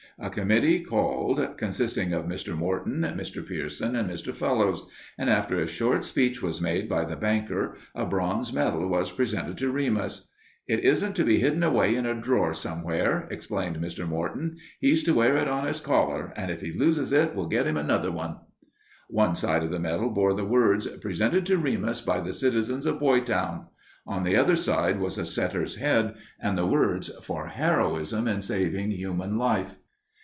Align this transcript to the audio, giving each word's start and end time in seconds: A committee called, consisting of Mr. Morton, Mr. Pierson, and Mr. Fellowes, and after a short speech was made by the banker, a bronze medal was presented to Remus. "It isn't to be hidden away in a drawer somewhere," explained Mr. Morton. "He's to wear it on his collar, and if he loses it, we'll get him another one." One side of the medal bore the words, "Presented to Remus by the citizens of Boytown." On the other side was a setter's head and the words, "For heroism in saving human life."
A 0.19 0.29
committee 0.29 0.81
called, 0.81 1.57
consisting 1.57 2.13
of 2.13 2.25
Mr. 2.27 2.55
Morton, 2.55 3.01
Mr. 3.17 3.43
Pierson, 3.43 3.95
and 3.95 4.07
Mr. 4.07 4.31
Fellowes, 4.35 4.87
and 5.17 5.31
after 5.31 5.59
a 5.59 5.65
short 5.65 6.03
speech 6.03 6.43
was 6.43 6.61
made 6.61 6.87
by 6.87 7.05
the 7.05 7.15
banker, 7.15 7.73
a 7.95 8.05
bronze 8.05 8.53
medal 8.53 8.87
was 8.87 9.11
presented 9.11 9.57
to 9.57 9.71
Remus. 9.71 10.27
"It 10.67 10.81
isn't 10.81 11.15
to 11.15 11.23
be 11.23 11.39
hidden 11.39 11.63
away 11.63 11.95
in 11.95 12.05
a 12.05 12.13
drawer 12.13 12.53
somewhere," 12.53 13.27
explained 13.31 13.77
Mr. 13.77 14.07
Morton. 14.07 14.57
"He's 14.79 15.03
to 15.05 15.15
wear 15.15 15.37
it 15.37 15.47
on 15.47 15.65
his 15.65 15.79
collar, 15.79 16.31
and 16.35 16.51
if 16.51 16.61
he 16.61 16.71
loses 16.71 17.11
it, 17.11 17.33
we'll 17.33 17.47
get 17.47 17.65
him 17.65 17.77
another 17.77 18.11
one." 18.11 18.35
One 19.09 19.33
side 19.33 19.63
of 19.63 19.71
the 19.71 19.79
medal 19.79 20.11
bore 20.11 20.35
the 20.35 20.45
words, 20.45 20.85
"Presented 20.85 21.47
to 21.47 21.57
Remus 21.57 21.99
by 21.99 22.19
the 22.19 22.33
citizens 22.33 22.85
of 22.85 22.99
Boytown." 22.99 23.65
On 24.05 24.23
the 24.23 24.35
other 24.35 24.55
side 24.57 24.99
was 24.99 25.17
a 25.17 25.25
setter's 25.25 25.77
head 25.77 26.13
and 26.39 26.55
the 26.59 26.67
words, 26.67 27.09
"For 27.23 27.47
heroism 27.47 28.27
in 28.27 28.41
saving 28.41 28.91
human 28.91 29.39
life." 29.39 29.79